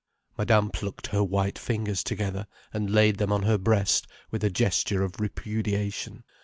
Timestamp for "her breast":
3.43-4.07